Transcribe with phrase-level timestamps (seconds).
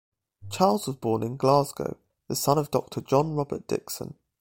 [0.49, 1.95] Charles was born in Glasgow
[2.27, 4.15] the son of Doctor John Robert Dickson.